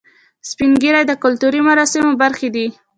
[0.49, 2.67] سپین ږیری د کلتوري مراسمو برخه دي